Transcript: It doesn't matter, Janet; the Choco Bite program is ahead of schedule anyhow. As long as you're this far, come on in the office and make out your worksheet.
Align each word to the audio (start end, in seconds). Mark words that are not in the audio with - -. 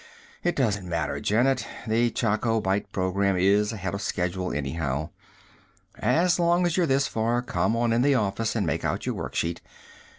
It 0.43 0.55
doesn't 0.55 0.89
matter, 0.89 1.19
Janet; 1.19 1.67
the 1.85 2.09
Choco 2.09 2.59
Bite 2.59 2.91
program 2.91 3.37
is 3.37 3.71
ahead 3.71 3.93
of 3.93 4.01
schedule 4.01 4.51
anyhow. 4.51 5.11
As 5.99 6.39
long 6.39 6.65
as 6.65 6.75
you're 6.75 6.87
this 6.87 7.05
far, 7.07 7.43
come 7.43 7.75
on 7.75 7.93
in 7.93 8.01
the 8.01 8.15
office 8.15 8.55
and 8.55 8.65
make 8.65 8.83
out 8.83 9.05
your 9.05 9.13
worksheet. 9.13 9.61